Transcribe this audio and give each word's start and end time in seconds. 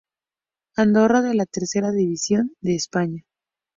Andorra 0.77 1.21
de 1.21 1.35
la 1.35 1.45
Tercera 1.45 1.91
División 1.91 2.53
de 2.61 2.73
España. 2.75 3.23